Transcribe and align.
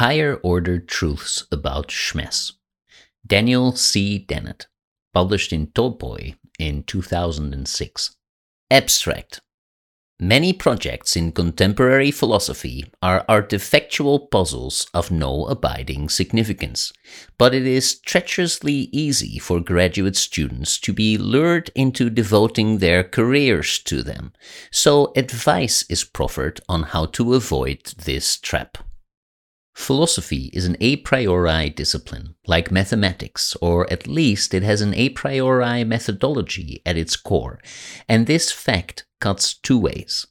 Higher 0.00 0.36
Order 0.36 0.78
Truths 0.78 1.44
About 1.52 1.88
Chmess. 1.88 2.52
Daniel 3.26 3.76
C. 3.76 4.18
Dennett, 4.18 4.66
published 5.12 5.52
in 5.52 5.66
Topoi 5.66 6.36
in 6.58 6.84
2006. 6.84 8.16
Abstract 8.70 9.42
Many 10.18 10.54
projects 10.54 11.16
in 11.16 11.32
contemporary 11.32 12.10
philosophy 12.10 12.90
are 13.02 13.26
artifactual 13.28 14.30
puzzles 14.30 14.86
of 14.94 15.10
no 15.10 15.44
abiding 15.44 16.08
significance, 16.08 16.94
but 17.36 17.54
it 17.54 17.66
is 17.66 18.00
treacherously 18.00 18.88
easy 18.92 19.38
for 19.38 19.60
graduate 19.60 20.16
students 20.16 20.78
to 20.78 20.94
be 20.94 21.18
lured 21.18 21.70
into 21.74 22.08
devoting 22.08 22.78
their 22.78 23.04
careers 23.04 23.78
to 23.80 24.02
them, 24.02 24.32
so 24.70 25.12
advice 25.14 25.84
is 25.90 26.04
proffered 26.04 26.58
on 26.70 26.84
how 26.84 27.04
to 27.04 27.34
avoid 27.34 27.84
this 27.98 28.38
trap. 28.38 28.78
Philosophy 29.80 30.50
is 30.52 30.66
an 30.66 30.76
a 30.80 30.96
priori 30.96 31.70
discipline, 31.70 32.34
like 32.46 32.70
mathematics, 32.70 33.56
or 33.62 33.90
at 33.90 34.06
least 34.06 34.52
it 34.52 34.62
has 34.62 34.82
an 34.82 34.92
a 34.94 35.08
priori 35.08 35.84
methodology 35.84 36.82
at 36.84 36.98
its 36.98 37.16
core, 37.16 37.58
and 38.06 38.26
this 38.26 38.52
fact 38.52 39.06
cuts 39.20 39.54
two 39.54 39.78
ways. 39.78 40.26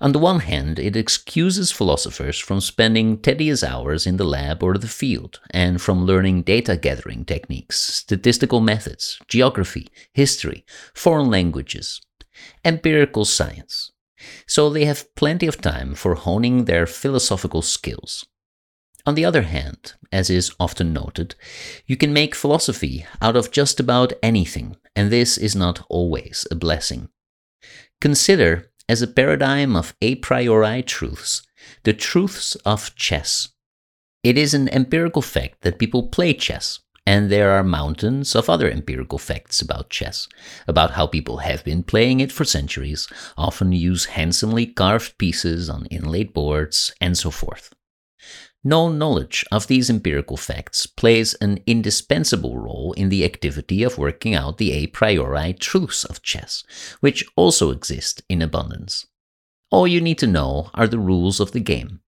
On 0.00 0.10
the 0.10 0.18
one 0.18 0.40
hand, 0.40 0.80
it 0.80 0.96
excuses 0.96 1.70
philosophers 1.70 2.36
from 2.36 2.60
spending 2.60 3.16
tedious 3.22 3.62
hours 3.62 4.08
in 4.08 4.16
the 4.16 4.24
lab 4.24 4.60
or 4.60 4.76
the 4.76 4.88
field, 4.88 5.40
and 5.50 5.80
from 5.80 6.04
learning 6.04 6.42
data 6.42 6.76
gathering 6.76 7.24
techniques, 7.24 7.78
statistical 7.78 8.60
methods, 8.60 9.20
geography, 9.28 9.86
history, 10.12 10.66
foreign 10.92 11.30
languages, 11.30 12.02
empirical 12.64 13.24
science. 13.24 13.92
So 14.48 14.68
they 14.68 14.84
have 14.84 15.14
plenty 15.14 15.46
of 15.46 15.60
time 15.60 15.94
for 15.94 16.16
honing 16.16 16.64
their 16.64 16.86
philosophical 16.86 17.62
skills. 17.62 18.26
On 19.06 19.14
the 19.14 19.24
other 19.24 19.42
hand, 19.42 19.94
as 20.10 20.30
is 20.30 20.52
often 20.58 20.92
noted, 20.94 21.34
you 21.86 21.96
can 21.96 22.14
make 22.14 22.34
philosophy 22.34 23.04
out 23.20 23.36
of 23.36 23.50
just 23.50 23.78
about 23.78 24.14
anything, 24.22 24.76
and 24.96 25.10
this 25.10 25.36
is 25.36 25.54
not 25.54 25.84
always 25.90 26.46
a 26.50 26.54
blessing. 26.54 27.10
Consider, 28.00 28.70
as 28.88 29.02
a 29.02 29.06
paradigm 29.06 29.76
of 29.76 29.94
a 30.00 30.14
priori 30.16 30.82
truths, 30.82 31.42
the 31.82 31.92
truths 31.92 32.54
of 32.64 32.94
chess. 32.96 33.48
It 34.22 34.38
is 34.38 34.54
an 34.54 34.70
empirical 34.70 35.20
fact 35.22 35.60
that 35.62 35.78
people 35.78 36.08
play 36.08 36.32
chess, 36.32 36.80
and 37.06 37.30
there 37.30 37.50
are 37.50 37.62
mountains 37.62 38.34
of 38.34 38.48
other 38.48 38.70
empirical 38.70 39.18
facts 39.18 39.60
about 39.60 39.90
chess, 39.90 40.28
about 40.66 40.92
how 40.92 41.06
people 41.06 41.38
have 41.38 41.62
been 41.62 41.82
playing 41.82 42.20
it 42.20 42.32
for 42.32 42.46
centuries, 42.46 43.06
often 43.36 43.72
use 43.72 44.06
handsomely 44.06 44.64
carved 44.64 45.18
pieces 45.18 45.68
on 45.68 45.84
inlaid 45.86 46.32
boards, 46.32 46.94
and 47.02 47.18
so 47.18 47.30
forth. 47.30 47.74
No 48.66 48.88
knowledge 48.88 49.44
of 49.52 49.66
these 49.66 49.90
empirical 49.90 50.38
facts 50.38 50.86
plays 50.86 51.34
an 51.34 51.62
indispensable 51.66 52.58
role 52.58 52.94
in 52.96 53.10
the 53.10 53.22
activity 53.22 53.82
of 53.82 53.98
working 53.98 54.34
out 54.34 54.56
the 54.56 54.72
a 54.72 54.86
priori 54.86 55.52
truths 55.52 56.02
of 56.02 56.22
chess, 56.22 56.64
which 57.00 57.26
also 57.36 57.70
exist 57.70 58.22
in 58.30 58.40
abundance. 58.40 59.06
All 59.70 59.86
you 59.86 60.00
need 60.00 60.18
to 60.18 60.26
know 60.26 60.70
are 60.72 60.86
the 60.86 60.98
rules 60.98 61.40
of 61.40 61.52
the 61.52 61.60
game. 61.60 62.00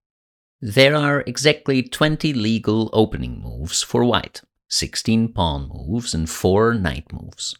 There 0.59 0.95
are 0.95 1.23
exactly 1.27 1.83
20 1.83 2.33
legal 2.33 2.89
opening 2.91 3.39
moves 3.39 3.83
for 3.83 4.03
white, 4.03 4.41
16 4.69 5.33
pawn 5.33 5.69
moves, 5.71 6.15
and 6.15 6.27
4 6.27 6.73
knight 6.73 7.13
moves. 7.13 7.55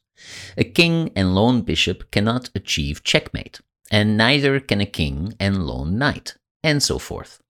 A 0.57 0.63
king 0.63 1.11
and 1.15 1.35
lone 1.35 1.61
bishop 1.61 2.09
cannot 2.09 2.49
achieve 2.55 3.03
checkmate, 3.03 3.61
and 3.91 4.17
neither 4.17 4.59
can 4.59 4.81
a 4.81 4.87
king 4.87 5.35
and 5.39 5.67
lone 5.67 5.99
knight, 5.99 6.35
and 6.63 6.81
so 6.81 6.97
forth. 6.97 7.43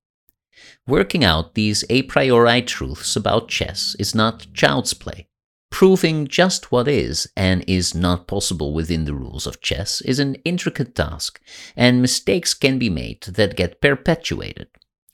Working 0.88 1.24
out 1.24 1.54
these 1.54 1.84
a 1.90 2.04
priori 2.04 2.62
truths 2.62 3.16
about 3.16 3.50
chess 3.50 3.96
is 4.00 4.16
not 4.16 4.48
child's 4.54 4.94
play. 4.94 5.28
Proving 5.70 6.28
just 6.28 6.72
what 6.72 6.88
is 6.88 7.28
and 7.36 7.64
is 7.68 7.94
not 7.94 8.28
possible 8.28 8.74
within 8.74 9.06
the 9.06 9.14
rules 9.14 9.46
of 9.46 9.62
chess 9.62 10.02
is 10.02 10.18
an 10.18 10.36
intricate 10.46 10.96
task, 10.96 11.42
and 11.76 12.02
mistakes 12.02 12.54
can 12.54 12.80
be 12.80 12.90
made 12.90 13.22
that 13.24 13.58
get 13.58 13.82
perpetuated. 13.82 14.70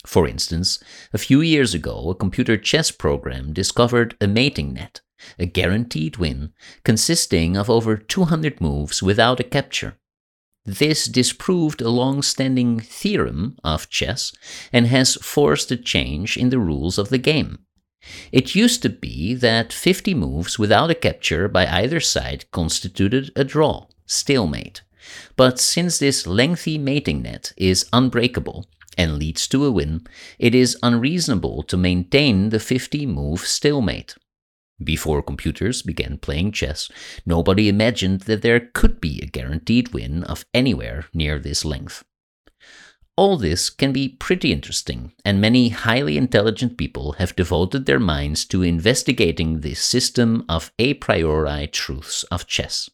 For 0.06 0.28
instance, 0.28 0.84
a 1.12 1.18
few 1.18 1.42
years 1.42 1.74
ago, 1.74 2.10
a 2.10 2.16
computer 2.16 2.58
chess 2.58 2.92
program 2.92 3.54
discovered 3.54 4.16
a 4.22 4.28
mating 4.28 4.74
net, 4.74 5.02
a 5.40 5.46
guaranteed 5.46 6.18
win, 6.18 6.54
consisting 6.84 7.58
of 7.58 7.70
over 7.70 7.98
200 7.98 8.62
moves 8.62 9.02
without 9.02 9.40
a 9.40 9.44
capture. 9.44 9.98
This 10.66 11.08
disproved 11.08 11.82
a 11.82 11.90
long 11.90 12.22
standing 12.22 12.80
theorem 12.80 13.58
of 13.64 13.90
chess 13.90 14.32
and 14.72 14.88
has 14.88 15.16
forced 15.16 15.72
a 15.72 15.78
change 15.78 16.38
in 16.38 16.50
the 16.50 16.60
rules 16.60 16.98
of 16.98 17.10
the 17.10 17.18
game. 17.18 17.60
It 18.32 18.56
used 18.56 18.82
to 18.82 18.90
be 18.90 19.34
that 19.36 19.74
50 19.74 20.14
moves 20.14 20.58
without 20.60 20.90
a 20.90 20.96
capture 20.96 21.48
by 21.48 21.68
either 21.68 22.00
side 22.00 22.46
constituted 22.52 23.32
a 23.36 23.44
draw, 23.44 23.88
stalemate. 24.06 24.82
But 25.36 25.60
since 25.60 26.00
this 26.00 26.28
lengthy 26.28 26.78
mating 26.78 27.24
net 27.24 27.52
is 27.58 27.90
unbreakable 27.92 28.66
and 28.98 29.18
leads 29.18 29.48
to 29.50 29.66
a 29.66 29.72
win, 29.72 30.06
it 30.40 30.56
is 30.56 30.78
unreasonable 30.84 31.64
to 31.64 31.78
maintain 31.78 32.50
the 32.50 32.60
50 32.60 33.06
move 33.06 33.42
stalemate. 33.42 34.16
Before 34.84 35.22
computers 35.22 35.82
began 35.82 36.18
playing 36.18 36.52
chess, 36.52 36.90
nobody 37.26 37.70
imagined 37.70 38.22
that 38.22 38.42
there 38.42 38.60
could 38.74 39.00
be 39.00 39.20
a 39.22 39.28
guaranteed 39.28 39.94
win 39.94 40.24
of 40.24 40.46
anywhere 40.54 41.06
near 41.14 41.40
this 41.40 41.64
length. 41.64 42.04
All 43.16 43.38
this 43.38 43.70
can 43.70 43.94
be 43.94 44.10
pretty 44.10 44.52
interesting, 44.52 45.14
and 45.24 45.40
many 45.40 45.70
highly 45.70 46.18
intelligent 46.18 46.78
people 46.78 47.14
have 47.14 47.36
devoted 47.36 47.86
their 47.86 48.00
minds 48.00 48.44
to 48.46 48.64
investigating 48.64 49.60
this 49.60 49.80
system 49.80 50.44
of 50.50 50.72
a 50.80 50.96
priori 50.96 51.68
truths 51.68 52.24
of 52.24 52.48
chess. 52.48 52.90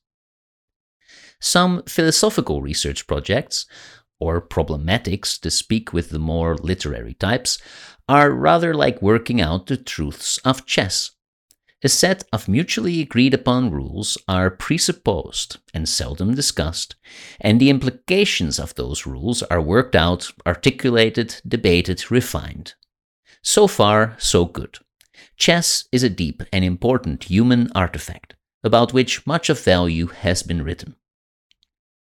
Some 1.40 1.84
philosophical 1.84 2.62
research 2.62 3.08
projects, 3.08 3.66
or 4.20 4.42
problematics 4.42 5.40
to 5.40 5.50
speak 5.50 5.94
with 5.94 6.10
the 6.10 6.20
more 6.20 6.58
literary 6.58 7.14
types, 7.14 7.58
are 8.10 8.32
rather 8.32 8.74
like 8.74 9.02
working 9.02 9.40
out 9.40 9.68
the 9.68 9.78
truths 9.78 10.38
of 10.40 10.66
chess 10.66 11.12
a 11.82 11.88
set 11.90 12.26
of 12.34 12.50
mutually 12.50 13.00
agreed 13.00 13.34
upon 13.34 13.72
rules 13.72 14.18
are 14.28 14.50
presupposed 14.50 15.60
and 15.74 15.88
seldom 15.88 16.36
discussed, 16.36 16.96
and 17.40 17.60
the 17.60 17.70
implications 17.70 18.60
of 18.60 18.76
those 18.76 19.06
rules 19.06 19.44
are 19.44 19.62
worked 19.62 19.96
out, 19.96 20.30
articulated, 20.46 21.42
debated, 21.48 22.12
refined. 22.12 22.74
So 23.42 23.66
far, 23.68 24.18
so 24.20 24.44
good. 24.44 24.80
Chess 25.38 25.88
is 25.94 26.04
a 26.04 26.10
deep 26.10 26.44
and 26.52 26.66
important 26.66 27.24
human 27.26 27.72
artifact, 27.74 28.36
about 28.62 28.92
which 28.92 29.26
much 29.26 29.50
of 29.50 29.64
value 29.64 30.08
has 30.08 30.44
been 30.44 30.64
written. 30.64 30.96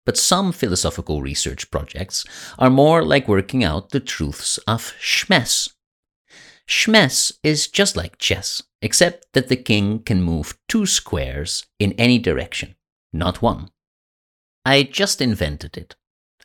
But 0.05 0.17
some 0.17 0.51
philosophical 0.51 1.21
research 1.21 1.71
projects 1.71 2.25
are 2.59 2.69
more 2.69 3.05
like 3.05 3.29
working 3.29 3.63
out 3.63 3.91
the 3.91 4.01
truths 4.01 4.57
of 4.67 4.93
Chmess. 4.99 5.69
Chmess 6.67 7.31
is 7.41 7.67
just 7.67 7.95
like 7.95 8.17
chess 8.17 8.61
except 8.81 9.27
that 9.33 9.47
the 9.47 9.55
king 9.55 9.99
can 9.99 10.21
move 10.21 10.57
two 10.67 10.85
squares 10.85 11.65
in 11.79 11.93
any 11.93 12.17
direction, 12.17 12.75
not 13.13 13.41
one. 13.41 13.69
I 14.65 14.83
just 14.83 15.21
invented 15.21 15.77
it, 15.77 15.95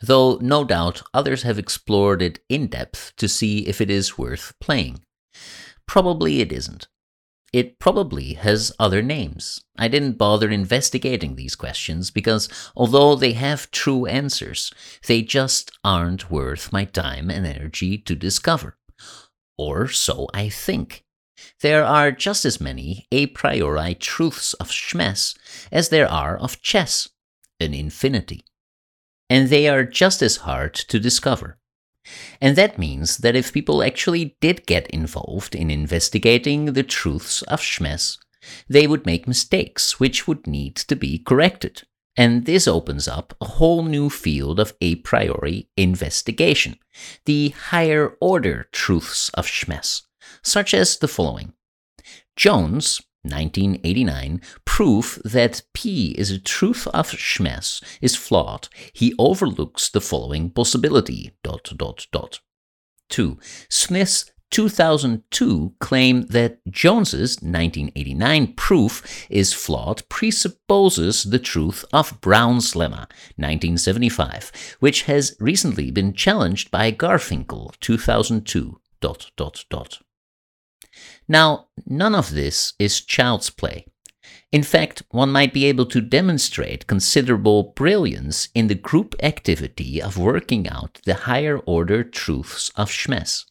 though 0.01 0.39
no 0.41 0.65
doubt 0.65 1.03
others 1.13 1.43
have 1.43 1.59
explored 1.59 2.23
it 2.23 2.41
in 2.49 2.67
depth 2.69 3.13
to 3.17 3.29
see 3.29 3.67
if 3.67 3.81
it 3.81 3.91
is 3.91 4.19
worth 4.19 4.55
playing. 4.61 5.01
Probably 5.87 6.41
it 6.41 6.53
isn't. 6.53 6.89
It 7.53 7.79
probably 7.79 8.35
has 8.35 8.73
other 8.79 9.01
names. 9.01 9.63
I 9.79 9.89
didn't 9.89 10.19
bother 10.19 10.51
investigating 10.51 11.37
these 11.37 11.55
questions 11.55 12.11
because, 12.11 12.49
although 12.75 13.15
they 13.15 13.33
have 13.33 13.71
true 13.71 14.05
answers, 14.05 14.73
they 15.07 15.23
just 15.23 15.71
aren't 15.85 16.31
worth 16.31 16.73
my 16.73 16.85
time 16.85 17.31
and 17.31 17.47
energy 17.47 17.97
to 17.99 18.15
discover. 18.15 18.77
Or 19.57 19.89
so 19.89 20.29
I 20.35 20.51
think. 20.51 21.06
There 21.61 21.85
are 21.85 22.13
just 22.13 22.45
as 22.45 22.61
many 22.61 23.07
a 23.13 23.27
priori 23.27 23.95
truths 23.95 24.55
of 24.55 24.71
Chmess 24.71 25.37
as 25.71 25.89
there 25.89 26.11
are 26.11 26.37
of 26.37 26.63
chess, 26.63 27.09
an 27.61 27.75
infinity. 27.75 28.45
And 29.29 29.49
they 29.49 29.69
are 29.69 29.85
just 29.85 30.23
as 30.23 30.37
hard 30.39 30.75
to 30.75 31.01
discover. 31.01 31.59
And 32.41 32.57
that 32.57 32.79
means 32.79 33.19
that 33.19 33.37
if 33.37 33.53
people 33.53 33.83
actually 33.83 34.37
did 34.41 34.67
get 34.67 34.87
involved 34.89 35.55
in 35.55 35.71
investigating 35.71 36.73
the 36.73 36.85
truths 36.85 37.43
of 37.43 37.61
Chmess, 37.61 38.19
they 38.69 38.87
would 38.87 39.07
make 39.07 39.27
mistakes 39.27 39.99
which 39.99 40.29
would 40.29 40.47
need 40.47 40.77
to 40.77 40.95
be 40.95 41.19
corrected. 41.19 41.83
And 42.17 42.47
this 42.47 42.67
opens 42.67 43.07
up 43.09 43.35
a 43.41 43.45
whole 43.45 43.83
new 43.83 44.09
field 44.09 44.59
of 44.59 44.73
a 44.81 44.97
priori 44.97 45.69
investigation, 45.77 46.79
the 47.27 47.51
higher 47.51 48.17
order 48.21 48.69
truths 48.73 49.29
of 49.31 49.47
Chmess, 49.47 50.03
such 50.43 50.75
as 50.75 50.99
the 50.99 51.09
following 51.09 51.53
Jones, 52.37 53.01
1989, 53.23 54.41
proof 54.65 55.19
that 55.25 55.63
P 55.73 56.15
is 56.19 56.31
a 56.31 56.39
truth 56.39 56.87
of 56.89 57.11
Chmess 57.11 57.83
is 58.01 58.15
flawed. 58.15 58.69
He 58.93 59.15
overlooks 59.19 59.89
the 59.89 60.01
following 60.01 60.51
possibility. 60.51 61.33
Dot, 61.43 61.73
dot, 61.77 62.07
dot. 62.13 62.41
2. 63.09 63.39
Smith's 63.69 64.31
2002 64.51 65.75
claim 65.81 66.23
that 66.27 66.61
Jones's 66.71 67.37
1989 67.43 68.55
proof 68.55 69.27
is 69.29 69.53
flawed 69.53 70.09
presupposes 70.09 71.25
the 71.25 71.39
truth 71.39 71.85
of 71.93 72.21
Brown's 72.21 72.75
lemma 72.75 73.09
1975, 73.37 74.77
which 74.81 75.03
has 75.03 75.37
recently 75.41 75.91
been 75.91 76.13
challenged 76.13 76.71
by 76.71 76.93
Garfinkel 76.93 77.79
2002. 77.81 78.81
Dot, 79.01 79.31
dot, 79.37 79.65
dot. 79.69 79.99
Now, 81.29 81.69
none 81.87 82.15
of 82.15 82.31
this 82.31 82.75
is 82.79 83.01
child's 83.01 83.51
play. 83.51 83.87
In 84.53 84.63
fact, 84.63 85.03
one 85.11 85.31
might 85.31 85.53
be 85.53 85.67
able 85.67 85.87
to 85.87 86.01
demonstrate 86.01 86.87
considerable 86.87 87.73
brilliance 87.75 88.49
in 88.55 88.69
the 88.69 88.75
group 88.75 89.15
activity 89.23 90.01
of 90.01 90.19
working 90.19 90.69
out 90.69 91.01
the 91.05 91.15
higher 91.15 91.59
order 91.59 92.05
truths 92.05 92.71
of 92.77 92.91
Chmess. 92.91 93.45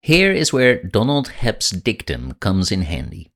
Here 0.00 0.32
is 0.32 0.52
where 0.52 0.82
Donald 0.82 1.28
Hebb's 1.28 1.70
dictum 1.70 2.34
comes 2.34 2.70
in 2.70 2.82
handy. 2.82 3.30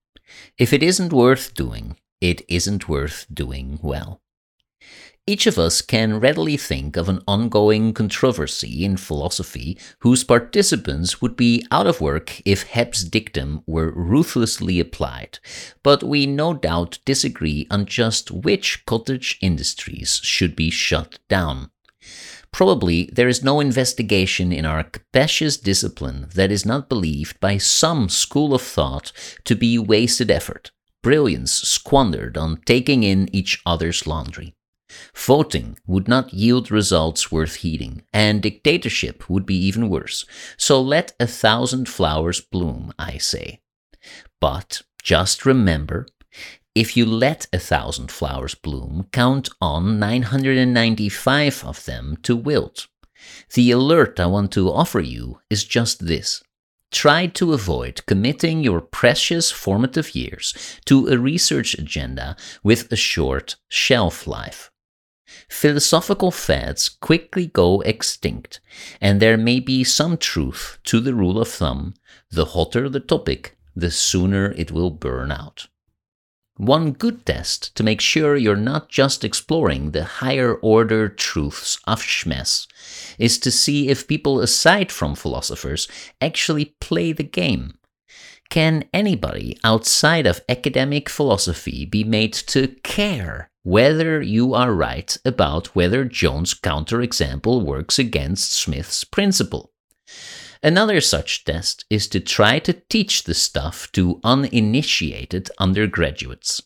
If 0.56 0.72
it 0.72 0.82
isn't 0.82 1.12
worth 1.12 1.54
doing, 1.54 1.96
it 2.20 2.42
isn't 2.48 2.88
worth 2.88 3.26
doing 3.32 3.78
well. 3.82 4.22
Each 5.24 5.46
of 5.46 5.56
us 5.56 5.82
can 5.82 6.18
readily 6.18 6.56
think 6.56 6.96
of 6.96 7.08
an 7.08 7.22
ongoing 7.28 7.94
controversy 7.94 8.84
in 8.84 8.96
philosophy 8.96 9.78
whose 10.00 10.24
participants 10.24 11.22
would 11.22 11.36
be 11.36 11.64
out 11.70 11.86
of 11.86 12.00
work 12.00 12.42
if 12.44 12.64
Hebb's 12.64 13.04
dictum 13.04 13.62
were 13.64 13.92
ruthlessly 13.92 14.80
applied, 14.80 15.38
but 15.84 16.02
we 16.02 16.26
no 16.26 16.54
doubt 16.54 16.98
disagree 17.04 17.68
on 17.70 17.86
just 17.86 18.32
which 18.32 18.84
cottage 18.84 19.38
industries 19.40 20.20
should 20.24 20.56
be 20.56 20.70
shut 20.70 21.20
down. 21.28 21.70
Probably 22.50 23.08
there 23.12 23.28
is 23.28 23.44
no 23.44 23.60
investigation 23.60 24.50
in 24.52 24.66
our 24.66 24.82
capacious 24.82 25.56
discipline 25.56 26.26
that 26.34 26.50
is 26.50 26.66
not 26.66 26.88
believed 26.88 27.38
by 27.38 27.58
some 27.58 28.08
school 28.08 28.52
of 28.54 28.62
thought 28.62 29.12
to 29.44 29.54
be 29.54 29.78
wasted 29.78 30.32
effort, 30.32 30.72
brilliance 31.00 31.52
squandered 31.52 32.36
on 32.36 32.60
taking 32.66 33.04
in 33.04 33.32
each 33.32 33.62
other's 33.64 34.04
laundry. 34.04 34.56
Voting 35.14 35.78
would 35.86 36.08
not 36.08 36.32
yield 36.32 36.70
results 36.70 37.30
worth 37.30 37.56
heeding, 37.56 38.02
and 38.12 38.42
dictatorship 38.42 39.28
would 39.28 39.46
be 39.46 39.56
even 39.56 39.88
worse. 39.88 40.24
So 40.56 40.80
let 40.80 41.12
a 41.20 41.26
thousand 41.26 41.88
flowers 41.88 42.40
bloom, 42.40 42.92
I 42.98 43.18
say. 43.18 43.60
But 44.40 44.82
just 45.02 45.46
remember 45.46 46.06
if 46.74 46.96
you 46.96 47.04
let 47.04 47.46
a 47.52 47.58
thousand 47.58 48.10
flowers 48.10 48.54
bloom, 48.54 49.06
count 49.12 49.50
on 49.60 49.98
995 49.98 51.64
of 51.64 51.84
them 51.84 52.16
to 52.22 52.34
wilt. 52.34 52.88
The 53.54 53.70
alert 53.70 54.18
I 54.18 54.26
want 54.26 54.52
to 54.52 54.72
offer 54.72 55.00
you 55.00 55.40
is 55.50 55.64
just 55.64 56.06
this. 56.06 56.42
Try 56.90 57.26
to 57.26 57.52
avoid 57.52 58.04
committing 58.06 58.64
your 58.64 58.80
precious 58.80 59.50
formative 59.50 60.14
years 60.14 60.54
to 60.86 61.08
a 61.08 61.18
research 61.18 61.74
agenda 61.74 62.36
with 62.62 62.90
a 62.90 62.96
short 62.96 63.56
shelf 63.68 64.26
life. 64.26 64.71
Philosophical 65.48 66.30
fads 66.30 66.88
quickly 66.88 67.46
go 67.46 67.80
extinct, 67.82 68.60
and 69.00 69.20
there 69.20 69.36
may 69.36 69.60
be 69.60 69.84
some 69.84 70.16
truth 70.16 70.78
to 70.84 71.00
the 71.00 71.14
rule 71.14 71.40
of 71.40 71.48
thumb 71.48 71.94
the 72.30 72.46
hotter 72.46 72.88
the 72.88 73.00
topic, 73.00 73.56
the 73.76 73.90
sooner 73.90 74.52
it 74.52 74.72
will 74.72 74.90
burn 74.90 75.30
out. 75.30 75.68
One 76.56 76.92
good 76.92 77.24
test 77.26 77.74
to 77.76 77.82
make 77.82 78.00
sure 78.00 78.36
you're 78.36 78.56
not 78.56 78.88
just 78.88 79.24
exploring 79.24 79.90
the 79.90 80.04
higher 80.04 80.54
order 80.54 81.08
truths 81.08 81.78
of 81.86 82.02
Chmess 82.02 82.66
is 83.18 83.38
to 83.38 83.50
see 83.50 83.88
if 83.88 84.06
people 84.06 84.40
aside 84.40 84.92
from 84.92 85.14
philosophers 85.14 85.88
actually 86.20 86.76
play 86.80 87.12
the 87.12 87.24
game 87.24 87.78
can 88.52 88.84
anybody 88.92 89.58
outside 89.64 90.26
of 90.26 90.42
academic 90.46 91.08
philosophy 91.08 91.86
be 91.86 92.04
made 92.04 92.34
to 92.34 92.68
care 92.82 93.50
whether 93.62 94.20
you 94.20 94.54
are 94.54 94.72
right 94.72 95.16
about 95.24 95.68
whether 95.68 96.04
Jones' 96.04 96.54
counterexample 96.54 97.64
works 97.64 97.98
against 97.98 98.52
Smith's 98.52 99.04
principle? 99.04 99.72
Another 100.62 101.00
such 101.00 101.44
test 101.44 101.84
is 101.90 102.06
to 102.08 102.20
try 102.20 102.58
to 102.60 102.72
teach 102.72 103.24
the 103.24 103.34
stuff 103.34 103.90
to 103.92 104.20
uninitiated 104.22 105.50
undergraduates. 105.58 106.62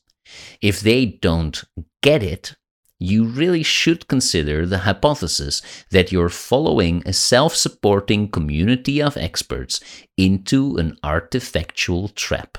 If 0.60 0.80
they 0.80 1.06
don't 1.06 1.62
get 2.02 2.22
it, 2.22 2.56
you 2.98 3.24
really 3.24 3.62
should 3.62 4.08
consider 4.08 4.66
the 4.66 4.78
hypothesis 4.78 5.62
that 5.90 6.12
you're 6.12 6.30
following 6.30 7.02
a 7.04 7.12
self 7.12 7.54
supporting 7.54 8.30
community 8.30 9.02
of 9.02 9.16
experts 9.16 9.80
into 10.16 10.76
an 10.76 10.96
artifactual 11.04 12.14
trap. 12.14 12.58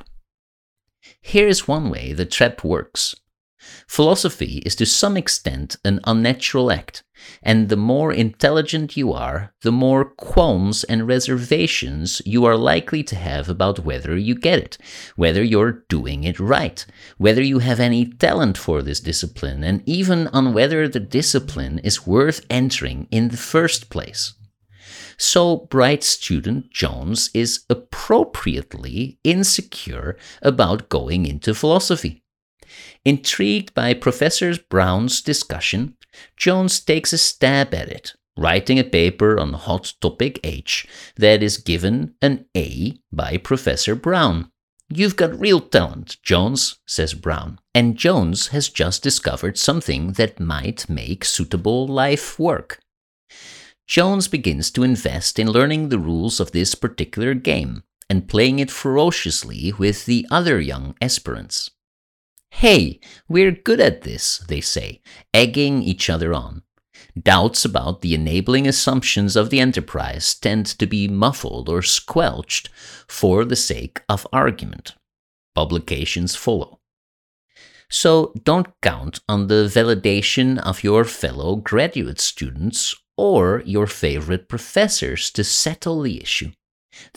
Here 1.21 1.47
is 1.47 1.67
one 1.67 1.89
way 1.89 2.13
the 2.13 2.25
trap 2.25 2.63
works. 2.63 3.15
Philosophy 3.87 4.61
is 4.65 4.75
to 4.75 4.85
some 4.85 5.17
extent 5.17 5.77
an 5.83 5.99
unnatural 6.03 6.71
act, 6.71 7.03
and 7.41 7.69
the 7.69 7.75
more 7.75 8.13
intelligent 8.13 8.95
you 8.95 9.11
are, 9.11 9.53
the 9.63 9.71
more 9.71 10.05
qualms 10.05 10.83
and 10.83 11.07
reservations 11.07 12.21
you 12.23 12.45
are 12.45 12.55
likely 12.55 13.01
to 13.03 13.15
have 13.15 13.49
about 13.49 13.79
whether 13.79 14.15
you 14.15 14.35
get 14.35 14.59
it, 14.59 14.77
whether 15.15 15.43
you're 15.43 15.83
doing 15.89 16.23
it 16.23 16.39
right, 16.39 16.85
whether 17.17 17.41
you 17.41 17.59
have 17.59 17.79
any 17.79 18.05
talent 18.05 18.57
for 18.57 18.83
this 18.83 18.99
discipline, 18.99 19.63
and 19.63 19.81
even 19.87 20.27
on 20.27 20.53
whether 20.53 20.87
the 20.87 20.99
discipline 20.99 21.79
is 21.79 22.05
worth 22.05 22.45
entering 22.51 23.07
in 23.09 23.29
the 23.29 23.37
first 23.37 23.89
place. 23.89 24.33
So, 25.17 25.65
bright 25.71 26.03
student 26.03 26.69
Jones 26.69 27.31
is 27.33 27.65
appropriately 27.71 29.19
insecure 29.23 30.15
about 30.43 30.89
going 30.89 31.25
into 31.25 31.55
philosophy. 31.55 32.23
Intrigued 33.07 33.73
by 33.73 33.93
Professor 33.93 34.53
Brown's 34.69 35.21
discussion, 35.21 35.95
Jones 36.35 36.81
takes 36.81 37.13
a 37.13 37.17
stab 37.17 37.73
at 37.73 37.87
it, 37.87 38.15
writing 38.35 38.79
a 38.79 38.83
paper 38.83 39.39
on 39.39 39.53
hot 39.53 39.93
topic 40.01 40.41
H 40.43 40.85
that 41.15 41.41
is 41.41 41.57
given 41.57 42.15
an 42.21 42.47
A 42.53 42.99
by 43.13 43.37
Professor 43.37 43.95
Brown. 43.95 44.51
You've 44.89 45.15
got 45.15 45.39
real 45.39 45.61
talent, 45.61 46.17
Jones, 46.21 46.79
says 46.85 47.13
Brown. 47.13 47.59
And 47.73 47.95
Jones 47.95 48.47
has 48.47 48.67
just 48.67 49.03
discovered 49.03 49.57
something 49.57 50.11
that 50.19 50.41
might 50.41 50.89
make 50.89 51.23
suitable 51.23 51.87
life 51.87 52.37
work. 52.37 52.81
Jones 53.87 54.27
begins 54.27 54.69
to 54.71 54.83
invest 54.83 55.39
in 55.39 55.49
learning 55.49 55.87
the 55.87 55.99
rules 55.99 56.41
of 56.41 56.51
this 56.51 56.75
particular 56.75 57.33
game 57.33 57.83
and 58.09 58.27
playing 58.27 58.59
it 58.59 58.69
ferociously 58.69 59.71
with 59.79 60.05
the 60.07 60.27
other 60.29 60.59
young 60.59 60.93
aspirants. 60.99 61.71
Hey, 62.51 62.99
we're 63.27 63.51
good 63.51 63.79
at 63.79 64.01
this, 64.01 64.39
they 64.47 64.61
say, 64.61 65.01
egging 65.33 65.83
each 65.83 66.09
other 66.09 66.33
on. 66.33 66.63
Doubts 67.21 67.65
about 67.65 68.01
the 68.01 68.13
enabling 68.13 68.67
assumptions 68.67 69.35
of 69.35 69.49
the 69.49 69.59
enterprise 69.59 70.35
tend 70.35 70.65
to 70.65 70.85
be 70.85 71.07
muffled 71.07 71.69
or 71.69 71.81
squelched 71.81 72.69
for 73.07 73.45
the 73.45 73.55
sake 73.55 74.01
of 74.09 74.27
argument. 74.31 74.95
Publications 75.55 76.35
follow. 76.35 76.79
So 77.89 78.33
don't 78.43 78.67
count 78.81 79.21
on 79.29 79.47
the 79.47 79.69
validation 79.71 80.59
of 80.59 80.83
your 80.83 81.03
fellow 81.03 81.55
graduate 81.55 82.19
students 82.19 82.95
or 83.17 83.63
your 83.65 83.87
favorite 83.87 84.49
professors 84.49 85.31
to 85.31 85.43
settle 85.43 86.01
the 86.01 86.21
issue. 86.21 86.51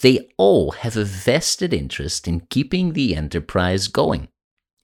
They 0.00 0.28
all 0.36 0.72
have 0.72 0.96
a 0.96 1.04
vested 1.04 1.74
interest 1.74 2.28
in 2.28 2.40
keeping 2.48 2.92
the 2.92 3.16
enterprise 3.16 3.88
going. 3.88 4.28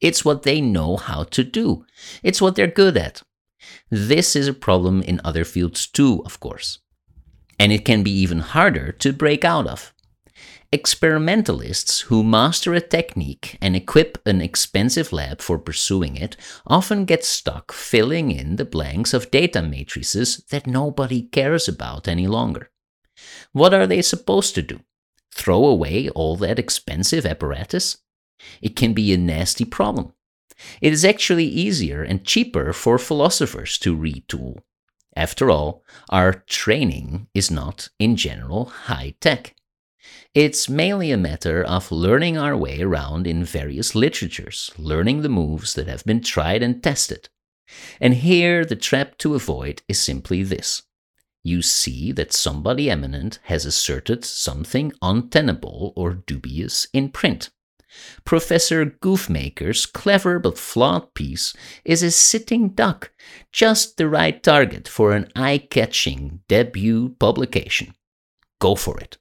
It's 0.01 0.25
what 0.25 0.43
they 0.43 0.61
know 0.61 0.97
how 0.97 1.25
to 1.25 1.45
do. 1.45 1.85
It's 2.23 2.41
what 2.41 2.55
they're 2.55 2.67
good 2.67 2.97
at. 2.97 3.23
This 3.91 4.37
is 4.37 4.49
a 4.49 4.55
problem 4.55 5.03
in 5.03 5.21
other 5.25 5.45
fields 5.45 5.87
too, 5.87 6.23
of 6.25 6.41
course. 6.41 6.79
And 7.59 7.73
it 7.73 7.85
can 7.85 8.03
be 8.03 8.11
even 8.11 8.41
harder 8.41 8.93
to 8.93 9.13
break 9.13 9.45
out 9.45 9.67
of. 9.67 9.93
Experimentalists 10.73 12.01
who 12.03 12.23
master 12.23 12.75
a 12.75 12.81
technique 12.81 13.57
and 13.63 13.75
equip 13.75 14.19
an 14.27 14.41
expensive 14.41 15.13
lab 15.13 15.41
for 15.41 15.59
pursuing 15.59 16.17
it 16.17 16.37
often 16.67 17.05
get 17.05 17.25
stuck 17.25 17.73
filling 17.73 18.31
in 18.31 18.57
the 18.57 18.65
blanks 18.65 19.15
of 19.15 19.31
data 19.31 19.63
matrices 19.63 20.45
that 20.51 20.67
nobody 20.67 21.23
cares 21.23 21.69
about 21.69 22.09
any 22.09 22.27
longer. 22.27 22.71
What 23.53 23.73
are 23.73 23.87
they 23.87 24.03
supposed 24.03 24.55
to 24.57 24.63
do? 24.63 24.81
Throw 25.33 25.65
away 25.65 26.09
all 26.11 26.37
that 26.37 26.59
expensive 26.59 27.25
apparatus? 27.25 27.99
It 28.61 28.77
can 28.77 28.93
be 28.93 29.13
a 29.13 29.19
nasty 29.19 29.65
problem. 29.65 30.13
It 30.81 30.93
is 30.93 31.05
actually 31.05 31.47
easier 31.47 32.03
and 32.03 32.25
cheaper 32.25 32.73
for 32.73 32.99
philosophers 32.99 33.79
to 33.79 33.97
retool. 33.97 34.59
After 35.15 35.51
all, 35.51 35.83
our 36.11 36.45
training 36.47 37.29
is 37.35 37.51
not, 37.51 37.89
in 37.99 38.17
general, 38.17 38.67
high 38.67 39.15
tech. 39.21 39.55
It's 40.35 40.69
mainly 40.69 41.11
a 41.11 41.17
matter 41.17 41.65
of 41.65 41.91
learning 41.91 42.37
our 42.37 42.57
way 42.57 42.83
around 42.83 43.27
in 43.27 43.45
various 43.45 43.95
literatures, 43.95 44.71
learning 44.77 45.23
the 45.23 45.31
moves 45.31 45.75
that 45.75 45.89
have 45.89 46.05
been 46.05 46.21
tried 46.21 46.63
and 46.63 46.83
tested. 46.83 47.29
And 48.01 48.15
here 48.15 48.65
the 48.65 48.77
trap 48.77 49.19
to 49.19 49.35
avoid 49.35 49.83
is 49.89 49.99
simply 49.99 50.43
this 50.43 50.83
you 51.43 51.63
see 51.63 52.11
that 52.11 52.33
somebody 52.33 52.91
eminent 52.91 53.39
has 53.45 53.65
asserted 53.65 54.25
something 54.25 54.93
untenable 55.01 55.93
or 55.95 56.13
dubious 56.13 56.89
in 56.93 57.09
print. 57.09 57.51
Professor 58.25 58.87
Goofmaker's 58.87 59.87
clever 59.87 60.39
but 60.39 60.59
flawed 60.59 61.15
piece 61.15 61.55
is 61.85 62.03
a 62.03 62.11
sitting 62.11 62.71
duck, 62.71 63.13
just 63.53 63.97
the 63.97 64.09
right 64.09 64.43
target 64.43 64.89
for 64.89 65.13
an 65.13 65.31
eye 65.35 65.59
catching 65.59 66.41
debut 66.49 67.11
publication. 67.19 67.95
Go 68.61 68.75
for 68.75 68.99
it. 69.01 69.19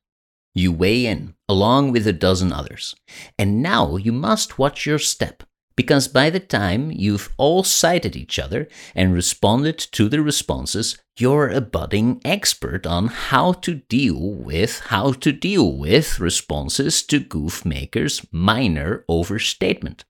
You 0.54 0.72
weigh 0.72 1.06
in, 1.06 1.36
along 1.50 1.92
with 1.92 2.08
a 2.08 2.14
dozen 2.14 2.54
others. 2.54 2.96
And 3.38 3.62
now 3.62 3.98
you 3.98 4.12
must 4.12 4.58
watch 4.58 4.86
your 4.86 5.00
step 5.00 5.44
because 5.76 6.08
by 6.08 6.30
the 6.30 6.40
time 6.40 6.92
you've 6.92 7.30
all 7.38 7.64
cited 7.64 8.16
each 8.16 8.40
other 8.40 8.68
and 8.94 9.14
responded 9.14 9.78
to 9.78 10.08
the 10.08 10.22
responses, 10.22 10.98
you're 11.18 11.50
a 11.50 11.62
budding 11.62 12.22
expert 12.26 12.86
on 12.86 13.08
how 13.08 13.54
to 13.54 13.76
deal 13.76 14.20
with 14.20 14.80
how 14.88 15.12
to 15.14 15.32
deal 15.32 15.72
with 15.78 16.20
responses 16.20 17.04
to 17.04 17.20
Goofmaker's 17.20 18.26
minor 18.32 19.06
overstatement. 19.08 20.06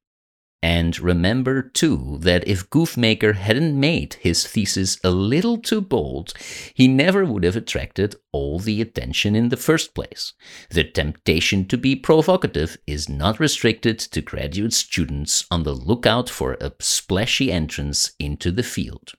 And 0.66 1.00
remember 1.00 1.62
too 1.62 2.18
that 2.22 2.48
if 2.48 2.72
Goofmaker 2.72 3.36
hadn't 3.36 3.80
made 3.80 4.16
his 4.16 4.48
thesis 4.48 4.98
a 5.04 5.12
little 5.12 5.60
too 5.60 5.80
bold, 5.80 6.34
he 6.74 6.88
never 6.88 7.24
would 7.24 7.44
have 7.44 7.56
attracted 7.56 8.16
all 8.32 8.58
the 8.58 8.82
attention 8.82 9.36
in 9.36 9.50
the 9.50 9.58
first 9.58 9.94
place. 9.94 10.34
The 10.72 10.84
temptation 10.84 11.68
to 11.68 11.78
be 11.78 11.96
provocative 11.96 12.80
is 12.88 13.08
not 13.08 13.40
restricted 13.40 14.00
to 14.00 14.22
graduate 14.22 14.74
students 14.74 15.46
on 15.52 15.62
the 15.62 15.76
lookout 15.76 16.32
for 16.32 16.54
a 16.54 16.74
splashy 16.80 17.52
entrance 17.52 18.14
into 18.18 18.52
the 18.52 18.64
field. 18.64 19.14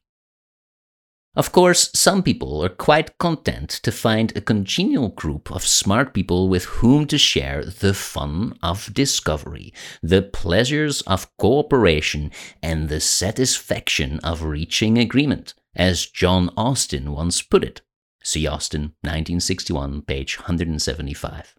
Of 1.37 1.52
course, 1.52 1.90
some 1.93 2.23
people 2.23 2.64
are 2.64 2.71
quite 2.71 3.19
content 3.19 3.69
to 3.83 3.93
find 3.93 4.35
a 4.35 4.40
congenial 4.40 5.11
group 5.11 5.52
of 5.52 5.66
smart 5.66 6.14
people 6.14 6.49
with 6.49 6.64
whom 6.64 7.07
to 7.09 7.19
share 7.19 7.62
the 7.62 7.93
fun 7.93 8.59
of 8.62 8.95
discovery, 8.95 9.75
the 10.02 10.23
pleasures 10.23 11.02
of 11.02 11.28
cooperation, 11.37 12.31
and 12.62 12.88
the 12.88 13.00
satisfaction 13.00 14.19
of 14.21 14.45
reaching 14.45 14.97
agreement, 14.97 15.52
as 15.75 16.07
John 16.07 16.49
Austin 16.57 17.12
once 17.12 17.43
put 17.43 17.62
it. 17.62 17.83
See 18.23 18.47
Austin, 18.47 18.95
1961, 19.02 20.02
page 20.02 20.38
175. 20.38 21.55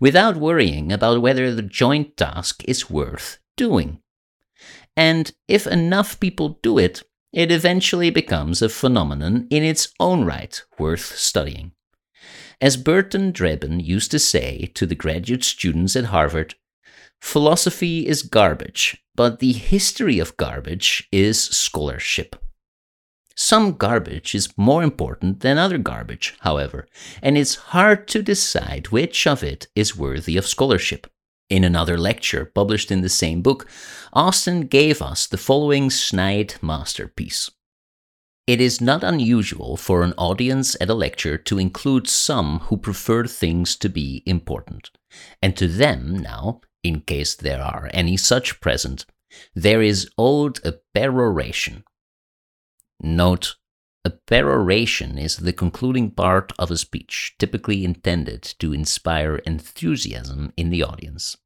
Without 0.00 0.36
worrying 0.36 0.90
about 0.90 1.22
whether 1.22 1.54
the 1.54 1.62
joint 1.62 2.16
task 2.16 2.64
is 2.66 2.90
worth 2.90 3.38
doing. 3.56 4.00
And 4.96 5.32
if 5.46 5.68
enough 5.68 6.18
people 6.18 6.58
do 6.60 6.76
it, 6.76 7.04
it 7.32 7.50
eventually 7.50 8.10
becomes 8.10 8.60
a 8.60 8.68
phenomenon 8.68 9.46
in 9.50 9.62
its 9.62 9.88
own 9.98 10.24
right 10.24 10.62
worth 10.78 11.16
studying. 11.16 11.72
As 12.60 12.76
Burton 12.76 13.32
Dreben 13.32 13.82
used 13.82 14.10
to 14.10 14.18
say 14.18 14.70
to 14.74 14.86
the 14.86 14.94
graduate 14.94 15.42
students 15.42 15.96
at 15.96 16.06
Harvard, 16.06 16.54
philosophy 17.20 18.06
is 18.06 18.22
garbage, 18.22 19.02
but 19.14 19.38
the 19.38 19.52
history 19.52 20.18
of 20.18 20.36
garbage 20.36 21.08
is 21.10 21.40
scholarship. 21.40 22.36
Some 23.34 23.72
garbage 23.72 24.34
is 24.34 24.56
more 24.56 24.82
important 24.82 25.40
than 25.40 25.58
other 25.58 25.78
garbage, 25.78 26.34
however, 26.40 26.86
and 27.22 27.38
it's 27.38 27.54
hard 27.54 28.06
to 28.08 28.22
decide 28.22 28.88
which 28.88 29.26
of 29.26 29.42
it 29.42 29.68
is 29.74 29.96
worthy 29.96 30.36
of 30.36 30.46
scholarship. 30.46 31.06
In 31.52 31.64
another 31.64 31.98
lecture 31.98 32.46
published 32.46 32.90
in 32.90 33.02
the 33.02 33.10
same 33.10 33.42
book, 33.42 33.68
Austin 34.14 34.68
gave 34.68 35.02
us 35.02 35.26
the 35.26 35.36
following 35.36 35.90
snide 35.90 36.54
masterpiece. 36.62 37.50
It 38.46 38.58
is 38.58 38.80
not 38.80 39.04
unusual 39.04 39.76
for 39.76 40.02
an 40.02 40.14
audience 40.16 40.78
at 40.80 40.88
a 40.88 40.94
lecture 40.94 41.36
to 41.36 41.58
include 41.58 42.08
some 42.08 42.60
who 42.60 42.78
prefer 42.78 43.26
things 43.26 43.76
to 43.76 43.90
be 43.90 44.22
important. 44.24 44.92
And 45.42 45.54
to 45.58 45.68
them, 45.68 46.16
now, 46.16 46.62
in 46.82 47.02
case 47.02 47.34
there 47.34 47.60
are 47.60 47.90
any 47.92 48.16
such 48.16 48.58
present, 48.62 49.04
there 49.54 49.82
is 49.82 50.08
owed 50.16 50.58
a 50.64 50.76
peroration. 50.94 51.84
Note, 52.98 53.56
a 54.06 54.10
peroration 54.10 55.18
is 55.18 55.36
the 55.36 55.52
concluding 55.52 56.12
part 56.12 56.54
of 56.58 56.70
a 56.70 56.78
speech, 56.78 57.34
typically 57.38 57.84
intended 57.84 58.42
to 58.58 58.72
inspire 58.72 59.36
enthusiasm 59.36 60.50
in 60.56 60.70
the 60.70 60.82
audience. 60.82 61.36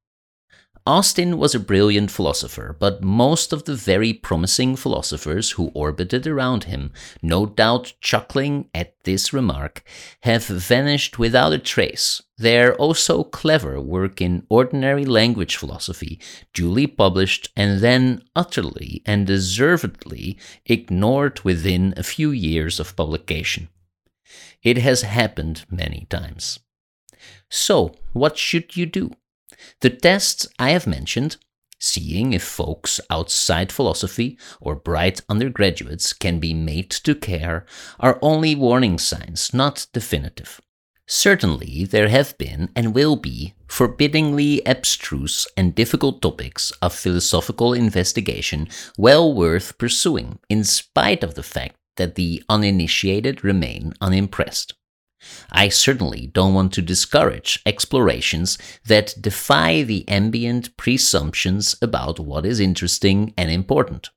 Austin 0.86 1.36
was 1.36 1.52
a 1.52 1.58
brilliant 1.58 2.12
philosopher, 2.12 2.76
but 2.78 3.02
most 3.02 3.52
of 3.52 3.64
the 3.64 3.74
very 3.74 4.12
promising 4.12 4.76
philosophers 4.76 5.52
who 5.52 5.72
orbited 5.74 6.28
around 6.28 6.64
him, 6.64 6.92
no 7.20 7.44
doubt 7.44 7.94
chuckling 8.00 8.70
at 8.72 8.94
this 9.02 9.32
remark, 9.32 9.82
have 10.20 10.46
vanished 10.46 11.18
without 11.18 11.52
a 11.52 11.58
trace. 11.58 12.22
Their 12.38 12.80
oh 12.80 12.92
so 12.92 13.24
clever 13.24 13.80
work 13.80 14.20
in 14.20 14.46
ordinary 14.48 15.04
language 15.04 15.56
philosophy, 15.56 16.20
duly 16.54 16.86
published 16.86 17.50
and 17.56 17.80
then 17.80 18.22
utterly 18.36 19.02
and 19.04 19.26
deservedly 19.26 20.38
ignored 20.66 21.40
within 21.40 21.94
a 21.96 22.04
few 22.04 22.30
years 22.30 22.78
of 22.78 22.94
publication. 22.94 23.70
It 24.62 24.78
has 24.78 25.02
happened 25.02 25.64
many 25.68 26.06
times. 26.10 26.60
So, 27.50 27.96
what 28.12 28.38
should 28.38 28.76
you 28.76 28.86
do? 28.86 29.10
The 29.80 29.90
tests 29.90 30.46
I 30.58 30.70
have 30.70 30.86
mentioned, 30.86 31.36
seeing 31.78 32.32
if 32.32 32.42
folks 32.42 33.00
outside 33.10 33.70
philosophy 33.70 34.38
or 34.60 34.74
bright 34.74 35.20
undergraduates 35.28 36.12
can 36.12 36.40
be 36.40 36.54
made 36.54 36.90
to 36.90 37.14
care, 37.14 37.66
are 38.00 38.18
only 38.22 38.54
warning 38.54 38.98
signs, 38.98 39.52
not 39.52 39.86
definitive. 39.92 40.60
Certainly, 41.08 41.84
there 41.84 42.08
have 42.08 42.36
been 42.36 42.70
and 42.74 42.94
will 42.94 43.14
be 43.14 43.54
forbiddingly 43.68 44.66
abstruse 44.66 45.46
and 45.56 45.74
difficult 45.74 46.20
topics 46.20 46.72
of 46.82 46.94
philosophical 46.94 47.72
investigation 47.72 48.68
well 48.98 49.32
worth 49.32 49.78
pursuing, 49.78 50.38
in 50.48 50.64
spite 50.64 51.22
of 51.22 51.34
the 51.34 51.44
fact 51.44 51.76
that 51.96 52.16
the 52.16 52.42
uninitiated 52.48 53.44
remain 53.44 53.92
unimpressed. 54.00 54.74
I 55.50 55.68
certainly 55.68 56.26
don't 56.26 56.54
want 56.54 56.72
to 56.74 56.82
discourage 56.82 57.60
explorations 57.64 58.58
that 58.86 59.14
defy 59.20 59.82
the 59.82 60.06
ambient 60.08 60.76
presumptions 60.76 61.74
about 61.80 62.20
what 62.20 62.44
is 62.44 62.60
interesting 62.60 63.32
and 63.36 63.50
important. 63.50 64.10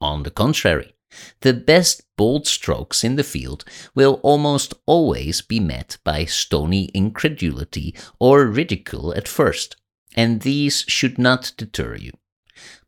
On 0.00 0.22
the 0.22 0.30
contrary, 0.30 0.94
the 1.40 1.54
best 1.54 2.02
bold 2.16 2.46
strokes 2.46 3.04
in 3.04 3.16
the 3.16 3.24
field 3.24 3.64
will 3.94 4.20
almost 4.22 4.74
always 4.86 5.42
be 5.42 5.60
met 5.60 5.98
by 6.04 6.24
stony 6.24 6.90
incredulity 6.94 7.94
or 8.18 8.46
ridicule 8.46 9.14
at 9.14 9.28
first, 9.28 9.76
and 10.16 10.42
these 10.42 10.84
should 10.88 11.18
not 11.18 11.52
deter 11.56 11.96
you. 11.96 12.12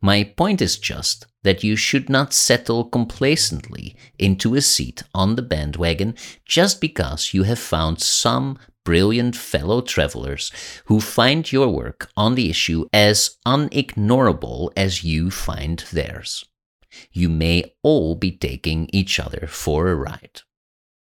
My 0.00 0.24
point 0.24 0.60
is 0.60 0.78
just 0.78 1.26
that 1.42 1.64
you 1.64 1.76
should 1.76 2.08
not 2.08 2.32
settle 2.32 2.84
complacently 2.84 3.96
into 4.18 4.54
a 4.54 4.60
seat 4.60 5.02
on 5.14 5.36
the 5.36 5.42
bandwagon 5.42 6.14
just 6.44 6.80
because 6.80 7.34
you 7.34 7.44
have 7.44 7.58
found 7.58 8.00
some 8.00 8.58
brilliant 8.84 9.34
fellow 9.34 9.80
travelers 9.80 10.52
who 10.84 11.00
find 11.00 11.50
your 11.50 11.68
work 11.68 12.08
on 12.16 12.36
the 12.36 12.48
issue 12.48 12.86
as 12.92 13.36
unignorable 13.44 14.70
as 14.76 15.02
you 15.02 15.30
find 15.30 15.80
theirs. 15.92 16.44
You 17.12 17.28
may 17.28 17.74
all 17.82 18.14
be 18.14 18.30
taking 18.30 18.88
each 18.92 19.18
other 19.18 19.46
for 19.48 19.88
a 19.88 19.94
ride. 19.94 20.42